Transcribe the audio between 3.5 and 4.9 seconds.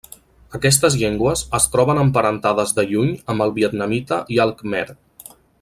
vietnamita i el khmer.